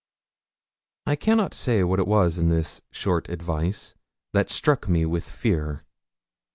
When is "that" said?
4.33-4.49